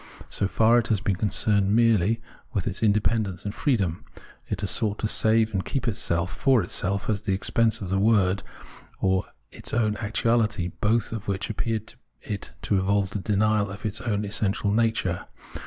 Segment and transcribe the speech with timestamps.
[0.31, 4.03] So far it has been concerned merely with its independence and freedom;
[4.47, 7.99] it has sought to save and keep itself for itself at the expense of the
[7.99, 8.41] world
[8.99, 13.85] or its own actuahty, both of which appeared to it to involve the denial of
[13.85, 15.27] its own essential nature.